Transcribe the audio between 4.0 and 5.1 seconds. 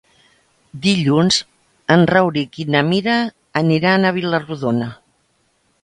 a Vila-rodona.